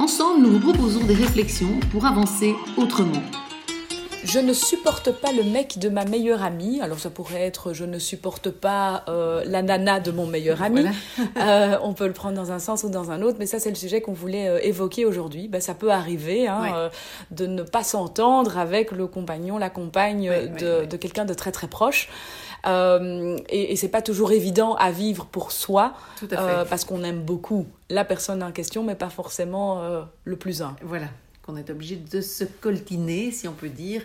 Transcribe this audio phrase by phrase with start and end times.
[0.00, 3.20] Ensemble, nous vous proposons des réflexions pour avancer autrement.
[4.24, 6.80] Je ne supporte pas le mec de ma meilleure amie.
[6.80, 10.86] Alors ça pourrait être je ne supporte pas euh, la nana de mon meilleur ami.
[11.36, 13.68] euh, on peut le prendre dans un sens ou dans un autre, mais ça c'est
[13.70, 15.48] le sujet qu'on voulait euh, évoquer aujourd'hui.
[15.48, 16.88] Ben, ça peut arriver hein, Ouais.
[17.30, 20.86] de ne pas s'entendre avec le compagnon, la compagne Ouais, de, ouais, ouais.
[20.86, 22.08] de quelqu'un de très très proche.
[22.66, 26.42] Euh, et et c'est pas toujours évident à vivre pour soi Tout à fait.
[26.42, 30.62] euh, parce qu'on aime beaucoup la personne en question, mais pas forcément euh, le plus
[30.62, 30.76] un.
[30.82, 31.08] Voilà,
[31.42, 34.02] qu'on est obligé de se coltiner, si on peut dire,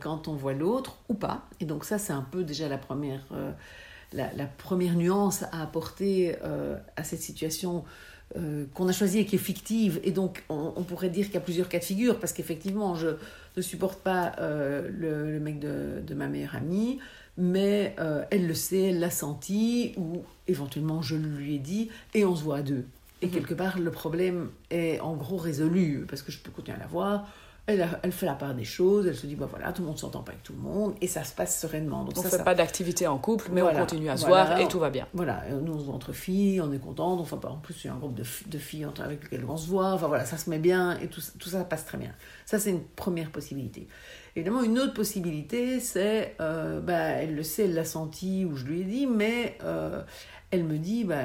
[0.00, 1.42] quand on voit l'autre ou pas.
[1.60, 3.24] Et donc ça, c'est un peu déjà la première,
[4.12, 6.36] la, la première nuance à apporter
[6.96, 7.84] à cette situation
[8.36, 10.00] euh, qu'on a choisie et qui est fictive.
[10.04, 12.94] Et donc, on, on pourrait dire qu'il y a plusieurs cas de figure, parce qu'effectivement,
[12.94, 13.08] je
[13.56, 16.98] ne supporte pas euh, le, le mec de, de ma meilleure amie,
[17.36, 22.24] mais euh, elle le sait, elle l'a senti, ou éventuellement je lui ai dit, et
[22.24, 22.84] on se voit à deux.
[23.22, 26.80] Et quelque part, le problème est en gros résolu, parce que je peux continuer à
[26.80, 27.26] la voir.
[27.66, 29.88] Elle, a- elle fait la part des choses, elle se dit, bah voilà, tout le
[29.88, 32.04] monde s'entend pas avec tout le monde, et ça se passe sereinement.
[32.04, 34.26] Donc On ça, fait ça- pas d'activité en couple, mais Voilà, on continue à se
[34.26, 34.44] voilà.
[34.44, 35.06] voir et tout va bien.
[35.14, 37.82] Voilà, euh, nous on se voit entre filles, on est contentes, enfin pas en plus
[37.82, 40.08] il y a un groupe de, de filles entre- avec lesquelles on se voit, enfin
[40.08, 42.12] voilà, ça se met bien et tout, ça- tout ça passe très bien.
[42.44, 43.88] Ça c'est une première possibilité.
[44.36, 48.66] Évidemment, une autre possibilité c'est, euh, bah, elle le sait, elle l'a senti ou je
[48.66, 50.02] lui ai dit, mais euh,
[50.50, 51.16] elle me dit, bah,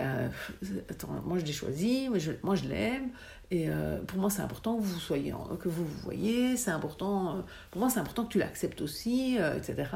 [0.89, 3.09] attends, moi je l'ai choisi, mais je- moi je l'aime.
[3.51, 6.55] Et euh, pour moi, c'est important que vous soyez, que vous vous voyez.
[6.55, 7.29] C'est important.
[7.37, 9.89] euh, pour moi, c'est important que tu l'acceptes aussi, euh, etc.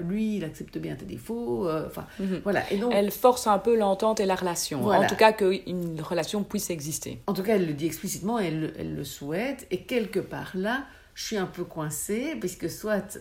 [0.00, 1.68] Lui, il accepte bien tes défauts.
[1.86, 2.40] Enfin, Mhm.
[2.44, 2.70] voilà.
[2.70, 4.80] Et donc, Elle force un peu l'entente et la relation.
[4.82, 5.04] Voilà.
[5.04, 7.22] En tout cas, qu'une relation puisse exister.
[7.26, 9.66] En tout cas, elle le dit explicitement, elle, elle le souhaite.
[9.70, 10.84] Et quelque part là,
[11.14, 13.18] je suis un peu coincée, puisque soit,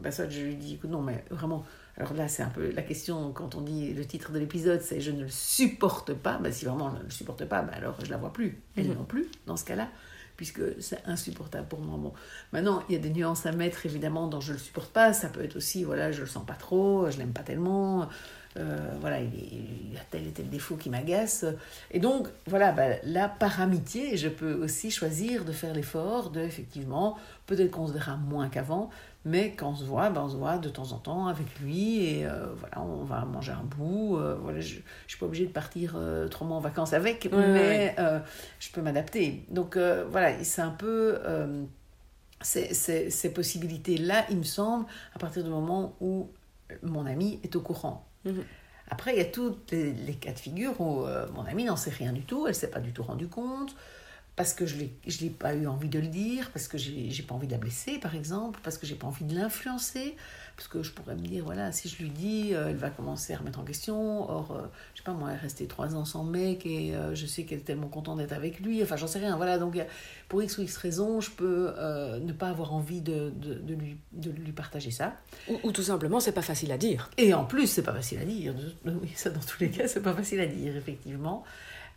[0.00, 1.64] bah, soit je lui dis, écoute, non, mais vraiment,
[1.98, 5.00] alors là, c'est un peu la question, quand on dit le titre de l'épisode, c'est
[5.00, 6.38] je ne le supporte pas.
[6.38, 8.62] Bah, si vraiment je ne le supporte pas, bah, alors je la vois plus.
[8.76, 8.94] Elle Mhm.
[8.94, 9.88] non plus, dans ce cas-là,
[10.36, 11.98] puisque c'est insupportable pour moi.
[11.98, 12.12] Bon,
[12.52, 15.12] maintenant, il y a des nuances à mettre, évidemment, dans je le supporte pas.
[15.12, 18.08] Ça peut être aussi, voilà, je le sens pas trop, je l'aime pas tellement.
[18.58, 19.30] Euh, voilà, il,
[19.92, 21.44] il a tel et tel défaut qui m'agace.
[21.90, 26.40] Et donc, voilà, bah, là, par amitié, je peux aussi choisir de faire l'effort de,
[26.40, 28.90] effectivement, peut-être qu'on se verra moins qu'avant,
[29.24, 32.04] mais quand on se voit, bah, on se voit de temps en temps avec lui,
[32.04, 34.16] et euh, voilà, on va manger un bout.
[34.18, 35.96] euh, voilà, je ne suis pas obligée de partir
[36.30, 38.20] trois mois en vacances avec, Ouais, mais ouais,
[38.60, 39.44] je peux m'adapter.
[39.50, 41.18] Donc, voilà, c'est un peu...
[42.42, 46.30] ces, ces- ces possibilités-là, il me semble, à partir du moment où
[46.82, 48.07] mon ami est au courant.
[48.24, 48.44] Mhm.
[48.90, 51.90] Après, il y a tous les, cas de figure où euh, mon amie n'en sait
[51.90, 53.76] rien du tout, elle ne s'est pas du tout rendu compte,
[54.38, 54.82] parce que je ne
[55.20, 57.98] l'ai pas eu envie de le dire, parce que j'ai pas envie de la blesser,
[57.98, 60.14] par exemple, parce que j'ai pas envie de l'influencer,
[60.54, 63.34] parce que je pourrais me dire, voilà, si je lui dis, euh, elle va commencer
[63.34, 64.62] à remettre en question, or, euh,
[64.94, 67.42] je sais pas, moi, elle est restée trois ans sans mec, et euh, je sais
[67.42, 69.76] qu'elle est tellement contente d'être avec lui, enfin, j'en sais rien, voilà, donc,
[70.28, 73.74] pour X ou X raison, je peux euh, ne pas avoir envie de, de, de
[73.74, 75.16] lui, de lui partager ça.
[75.48, 77.10] Ou, ou tout simplement, c'est pas facile à dire.
[77.18, 78.54] Et en plus, c'est pas facile à dire.
[78.84, 81.44] Oui, ça dans tous les cas, c'est pas facile à dire, effectivement.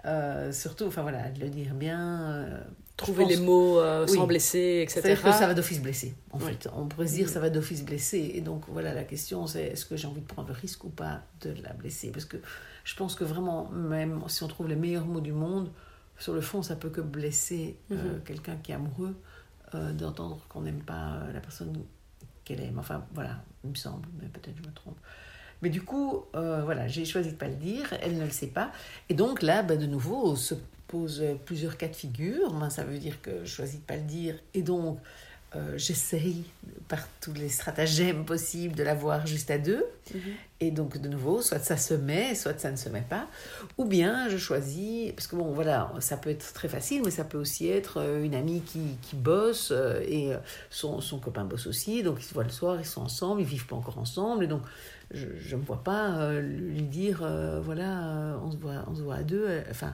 [0.05, 2.21] Euh, surtout, enfin voilà, de le dire bien.
[2.31, 2.59] euh,
[2.97, 4.15] Trouver les mots euh, Oui.
[4.17, 5.01] sans blesser, etc.
[5.01, 6.45] C'est-à-dire que ça va d'office blessé, en Oui.
[6.45, 6.69] fait.
[6.75, 8.31] On pourrait se dire ça va d'office blessé.
[8.35, 10.89] Et donc, voilà, la question, c'est est-ce que j'ai envie de prendre le risque ou
[10.89, 12.11] pas de la blesser?
[12.11, 12.37] Parce que
[12.83, 15.69] je pense que vraiment, même si on trouve les meilleurs mots du monde,
[16.19, 18.21] sur le fond, ça peut que blesser Mhm.
[18.25, 19.15] quelqu'un qui est amoureux
[19.93, 21.73] d'entendre qu'on n'aime pas la personne
[22.43, 22.77] qu'elle aime.
[22.77, 24.97] Enfin, voilà, il me semble, mais peut-être je me trompe.
[25.61, 28.31] Mais du coup, euh, voilà, j'ai choisi de ne pas le dire, elle ne le
[28.31, 28.71] sait pas.
[29.09, 30.55] Et donc là, bah, de nouveau, se
[30.87, 32.53] posent plusieurs cas de figure.
[32.69, 34.35] Ça veut dire que je choisis de ne pas le dire.
[34.53, 34.99] Et donc,
[35.55, 36.45] euh, j'essaye
[36.87, 39.85] par tous les stratagèmes possibles de l'avoir juste à deux.
[40.13, 40.21] Mhm.
[40.59, 43.27] Et donc, de nouveau, soit ça se met, soit ça ne se met pas.
[43.77, 47.23] Ou bien, je choisis, parce que bon, voilà, ça peut être très facile, mais ça
[47.23, 50.37] peut aussi être euh, une amie qui, qui bosse euh, et euh,
[50.69, 52.03] son, son copain bosse aussi.
[52.03, 54.43] Donc, ils se voient le soir, ils sont ensemble, ils vivent pas encore ensemble.
[54.43, 54.61] Et donc,
[55.13, 59.01] je ne me vois pas euh, lui dire, euh, voilà, on, se voit, on se
[59.01, 59.47] voit à deux.
[59.69, 59.93] Enfin,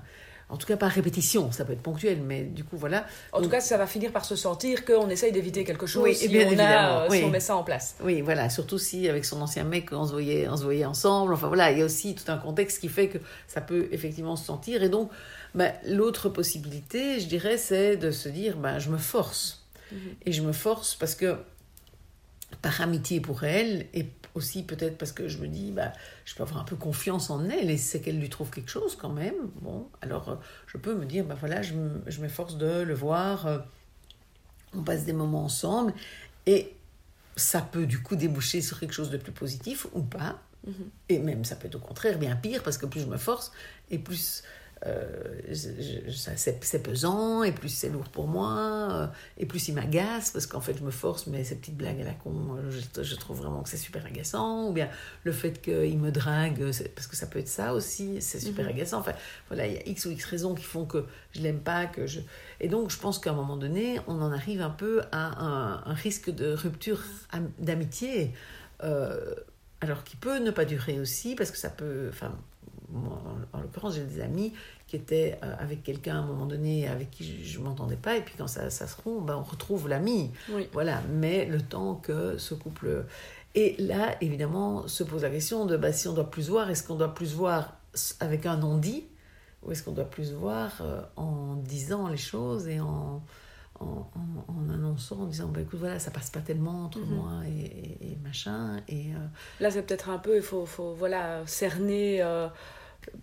[0.50, 3.06] en tout cas pas répétition, ça peut être ponctuel, mais du coup voilà.
[3.34, 6.16] En tout cas, ça va finir par se sentir qu'on essaye d'éviter quelque chose oui,
[6.16, 7.96] si, on a, si on met ça en place.
[8.02, 11.34] Oui, voilà, surtout si avec son ancien mec on se voyait, on se voyait ensemble.
[11.34, 13.18] Enfin voilà, il y a aussi tout un contexte qui fait que
[13.48, 14.84] ça peut effectivement se sentir.
[14.84, 15.12] Et donc,
[15.54, 19.66] bah, l'autre possibilité, je dirais, c'est de se dire, bah, je me force.
[19.92, 20.00] Mhm.
[20.26, 21.36] Et je me force parce que
[22.62, 24.06] par amitié pour elle et
[24.38, 25.92] aussi peut-être parce que je me dis, bah,
[26.26, 28.96] je peux avoir un peu confiance en elle et c'est qu'elle lui trouve quelque chose
[28.96, 29.36] quand même.
[29.62, 30.36] Bon, alors euh,
[30.68, 31.74] je peux me dire, bah voilà, je,
[32.22, 33.60] m'efforce de le voir, euh,
[34.74, 35.94] on passe des moments ensemble
[36.46, 36.74] et
[37.36, 40.40] ça peut du coup déboucher sur quelque chose de plus positif ou pas.
[40.68, 40.72] Mm-hmm.
[41.10, 43.52] Et même ça peut être au contraire bien pire parce que plus je me force
[43.90, 44.44] et plus
[45.54, 49.08] c'est pesant, et plus c'est lourd pour moi, euh,
[49.38, 52.06] et plus il m'agace, parce qu'en fait je me force, mais ces petites blagues à
[52.06, 54.90] la con, euh, je, trouve vraiment que c'est super agaçant, ou bien
[55.24, 58.72] le fait qu'il me drague, parce que ça peut être ça aussi, c'est super mhm.
[58.72, 59.00] agaçant.
[59.00, 59.14] Enfin,
[59.48, 62.06] voilà, il y a X ou X raisons qui font que je l'aime pas, que
[62.06, 62.20] je...
[62.60, 65.94] Et donc je pense qu'à un moment donné, on en arrive un peu à un,
[65.94, 67.02] risque de rupture
[67.60, 68.34] d'amitié,
[68.80, 72.08] alors qui peut ne pas durer aussi, parce que ça peut...
[72.10, 72.32] Enfin,
[72.96, 74.54] en, l'occurrence, j'ai des amis
[74.88, 78.18] qui étaient euh, avec quelqu'un à un moment donné avec qui je ne m'entendais pas,
[78.18, 80.32] et puis quand ça, ça se rompt, ben, on retrouve l'ami.
[80.72, 83.06] Voilà, mais le temps que ce couple.
[83.56, 86.84] Et là, évidemment, se pose la question de bah, si on doit plus voir, est-ce
[86.84, 87.78] qu'on doit plus voir
[88.20, 89.06] avec un non-dit,
[89.64, 93.22] ou est-ce qu'on doit plus voir euh, en disant les choses et en.
[93.80, 94.10] En,
[94.48, 97.16] en, annonçant, en disant bah, écoute, voilà, ça passe pas tellement entre mhm.
[97.16, 98.78] moi et, machin.
[98.88, 99.18] Et, euh,
[99.60, 102.22] Là, c'est peut-être un peu, il faut, faut voilà, cerner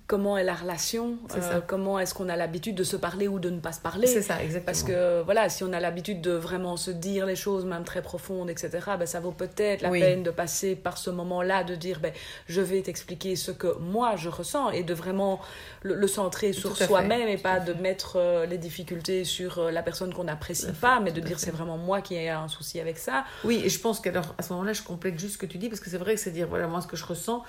[0.06, 3.48] comment est la relation, euh, comment est-ce qu'on a l'habitude de se parler ou de
[3.48, 4.06] ne pas se parler.
[4.06, 4.66] C'est ça, exactement.
[4.66, 8.02] Parce que voilà, si on a l'habitude de vraiment se dire les choses, même très
[8.02, 12.00] profondes, etc., ben, ça vaut peut-être la peine de passer par ce moment-là, de dire
[12.00, 12.12] ben,
[12.48, 15.40] je vais t'expliquer ce que moi je ressens et de vraiment
[15.82, 20.12] le, centrer sur soi-même et pas de mettre euh, les difficultés sur euh, la personne
[20.12, 23.24] qu'on n'apprécie pas, mais de dire c'est vraiment moi qui ai un souci avec ça.
[23.42, 25.80] Oui, et je pense qu'à ce moment-là, je complète juste ce que tu dis parce
[25.80, 27.42] que c'est vrai que c'est dire voilà moi ce que je ressens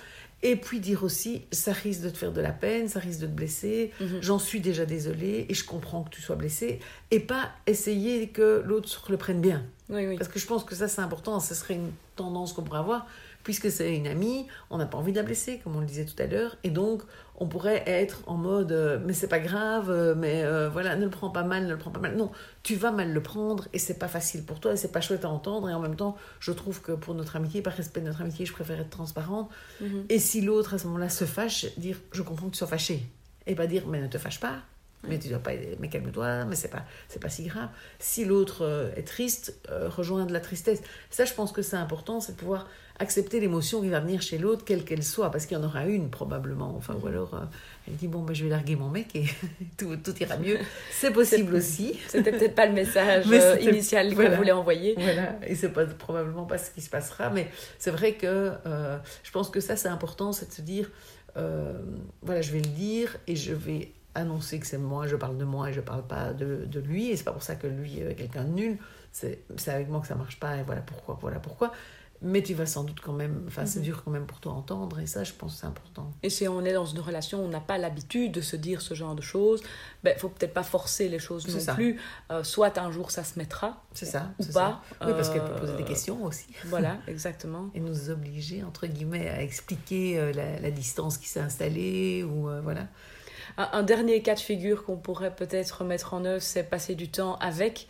[0.43, 3.27] et puis dire aussi, ça risque de te faire de la peine, ça risque de
[3.27, 4.19] te blesser, mhm.
[4.21, 6.79] j'en suis déjà désolée et je comprends que tu sois blessé.
[7.11, 9.65] Et pas essayer que l'autre le prenne bien.
[9.89, 13.05] Parce que je pense que ça c'est important, ce serait une tendance qu'on pourrait avoir
[13.45, 16.05] puisque c'est une amie, on n'a pas envie de la blesser, comme on le disait
[16.05, 17.03] tout à l'heure, et donc
[17.37, 21.03] on pourrait être en mode euh, mais c'est pas grave, euh, mais euh, voilà, ne
[21.03, 22.15] le prends pas mal, ne le prends pas mal.
[22.17, 22.31] Non,
[22.63, 25.25] tu vas mal le prendre et c'est pas facile pour toi et c'est pas chouette
[25.25, 25.69] à entendre.
[25.69, 28.45] Et en même temps, je trouve que pour notre amitié, par respect de notre amitié,
[28.45, 29.49] je préfère être transparente.
[29.79, 30.05] Mhm.
[30.09, 33.03] Et si l'autre à ce moment-là se fâche, dire je comprends que tu sois fâché
[33.45, 34.55] et pas dire mais ne te fâche pas,
[35.07, 37.69] mais tu dois pas mais calme-toi mais c'est pas c'est pas si grave
[37.99, 42.37] si l'autre est triste rejoindre la tristesse ça je pense que c'est important c'est de
[42.37, 42.67] pouvoir
[42.99, 45.85] accepter l'émotion qui va venir chez l'autre, quelle qu'elle soit, parce qu'il y en aura
[45.85, 46.73] une probablement.
[46.77, 47.39] Enfin, ou alors euh,
[47.87, 49.25] elle dit bon, ben, je vais larguer mon mec et
[49.77, 50.57] tout, tout, ira mieux.
[50.91, 51.99] C'est possible aussi.
[52.07, 54.95] C'était peut-être pas le message euh, initial qu'on voulait envoyer.
[54.97, 58.97] Voilà, et c'est pas, probablement pas ce qui se passera, mais c'est vrai que euh,
[59.23, 60.89] je pense que ça c'est important, c'est de se dire
[62.21, 65.45] voilà, je vais le dire et je vais annoncer que c'est moi, je parle de
[65.45, 67.99] moi et je parle pas de, de lui, et c'est pas pour ça que lui
[67.99, 68.77] est quelqu'un de nul.
[69.11, 71.71] C'est avec moi que ça marche pas, et voilà pourquoi, voilà pourquoi
[72.21, 73.85] mais tu vas sans doute quand même, enfin, c'est mhm.
[73.85, 76.11] dur quand même pour toi entendre, et ça, je pense c'est important.
[76.23, 78.93] Et si on est dans une relation, on n'a pas l'habitude de se dire ce
[78.93, 79.61] genre de choses,
[80.03, 81.99] ben, il faut peut-être pas forcer les choses non plus.
[82.31, 84.81] Euh, soit un jour ça se mettra, c'est ça, ou pas.
[85.01, 86.47] Oui, parce qu'elle peut poser des euh, questions aussi.
[86.65, 87.69] Voilà, exactement.
[87.75, 92.87] et nous obliger, entre guillemets, à expliquer euh, la, distance qui s'est installée, ou voilà.
[93.57, 97.09] Un, un, dernier cas de figure qu'on pourrait peut-être mettre en œuvre, c'est passer du
[97.09, 97.87] temps avec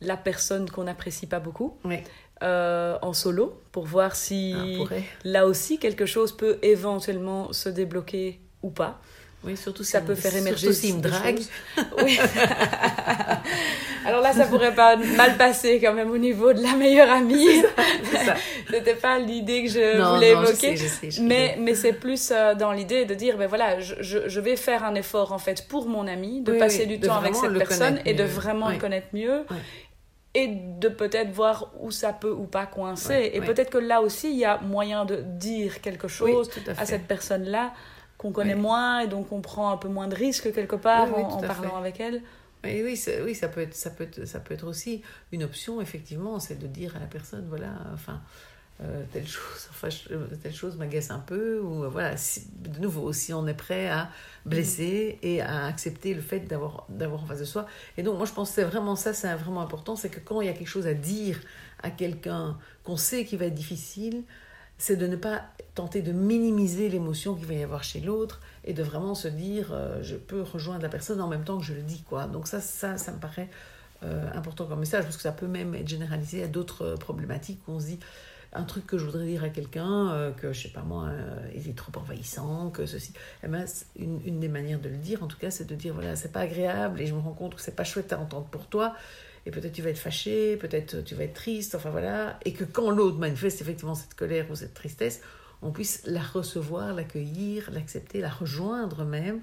[0.00, 1.78] la personne qu'on n'apprécie pas beaucoup.
[1.84, 1.98] Oui.
[2.42, 4.54] Euh, en solo pour voir si
[4.90, 4.94] ah,
[5.24, 9.00] là aussi quelque chose peut éventuellement se débloquer ou pas.
[9.44, 11.40] Oui, surtout ça peut faire émerger aussi une drague.
[12.02, 12.18] Oui.
[14.04, 17.62] Alors là, ça pourrait pas mal passer quand même au niveau de la meilleure amie.
[18.70, 20.76] C'était pas l'idée que je voulais évoquer.
[21.20, 24.84] mais mais c'est plus euh, dans l'idée de dire ben voilà, je, je, vais faire
[24.84, 28.14] un effort en fait pour mon ami, de passer du temps avec cette personne et
[28.14, 29.44] de vraiment le connaître mieux
[30.34, 33.30] et de peut-être voir où ça peut ou pas coincer.
[33.32, 37.06] et peut-être que là aussi, il y a moyen de dire quelque chose à, cette
[37.06, 37.72] personne-là
[38.18, 41.40] qu'on connaît moins et donc on prend un peu moins de risques quelque part en,
[41.40, 42.22] parlant avec elle.
[42.64, 45.80] Oui, oui, oui ça, peut être, ça, peut être, ça peut être aussi une option,
[45.80, 48.20] effectivement, c'est de dire à la personne, voilà, enfin,
[48.82, 49.88] euh, telle chose, enfin,
[50.42, 54.10] telle chose m'agace un peu, ou euh, voilà, de nouveau, si on est prêt à
[54.44, 57.66] blesser et à accepter le fait d'avoir, d'avoir en face de soi.
[57.96, 60.40] Et donc, moi, je pense que c'est vraiment ça, c'est vraiment important, c'est que quand
[60.40, 61.40] il y a quelque chose à dire
[61.82, 64.24] à quelqu'un qu'on sait qui va être difficile,
[64.78, 65.42] c'est de ne pas
[65.74, 69.70] tenter de minimiser l'émotion qu'il va y avoir chez l'autre et de vraiment se dire
[69.72, 72.26] euh, je peux rejoindre la personne en même temps que je le dis quoi.
[72.26, 73.48] Donc ça ça ça me paraît
[74.02, 77.72] euh, important comme message parce que ça peut même être généralisé à d'autres problématiques où
[77.72, 78.00] on se dit
[78.52, 81.10] un truc que je voudrais dire à quelqu'un, euh, que je sais pas moi,
[81.54, 83.12] il est trop envahissant, que ceci.
[83.42, 83.66] Eh ben,
[83.96, 86.32] une, une, des manières de le dire, en tout cas, c'est de dire voilà, c'est
[86.32, 88.94] pas agréable et je me rends compte que c'est pas chouette à entendre pour toi.
[89.46, 92.38] Et peut-être tu vas être fâché, peut-être tu vas être triste, enfin voilà.
[92.44, 95.20] Et que quand l'autre manifeste effectivement cette colère ou cette tristesse,
[95.62, 99.40] on puisse la recevoir, l'accueillir, l'accepter, la rejoindre même,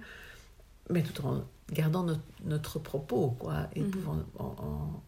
[0.89, 3.89] mais tout en gardant notre, notre propos, quoi, et Mhm.
[3.91, 5.03] pouvant en- en-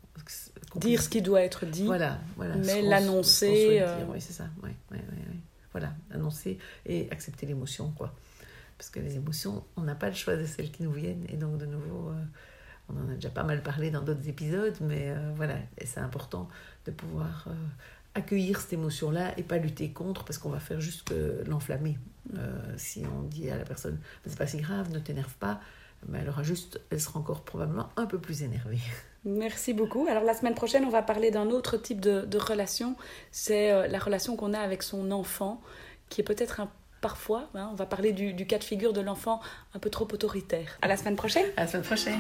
[0.80, 1.86] Dire ce qui doit être dit.
[1.86, 4.48] voilà, voilà, mais l'annoncer, euh, Oui, c'est ça.
[4.64, 5.40] Oui, oui, oui, oui.
[5.74, 8.14] Voilà, annoncer et accepter l'émotion, quoi.
[8.78, 11.26] Parce que les émotions, on n'a pas le choix de celles qui nous viennent.
[11.30, 12.24] Et donc, de nouveau, euh,
[12.90, 16.48] on en a déjà pas mal parlé dans d'autres épisodes, mais euh, voilà, c'est important
[16.86, 17.54] de pouvoir euh,
[18.14, 21.98] accueillir cette émotion-là et pas lutter contre, parce qu'on va faire juste que l'enflammer.
[22.38, 25.60] Euh, si on dit à la personne, c'est pas si grave, ne t'énerve pas,
[26.08, 28.80] mais elle aura juste, elle sera encore probablement un peu plus énervée.
[29.26, 30.06] Merci beaucoup.
[30.08, 32.96] Alors la semaine prochaine, on va parler d'un autre type de, de relation.
[33.32, 35.62] C'est euh, la relation qu'on a avec son enfant,
[36.10, 36.70] qui est peut-être un
[37.06, 39.40] parfois, hein, on va parler du, du cas de figure de l'enfant
[39.76, 40.80] un peu trop autoritaire.
[40.82, 41.46] À la semaine prochaine.
[41.56, 42.20] À la semaine prochaine.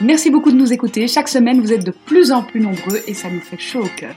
[0.00, 1.06] Merci beaucoup de nous écouter.
[1.06, 3.96] Chaque semaine, vous êtes de plus en plus nombreux et ça nous fait chaud au
[3.96, 4.16] cœur.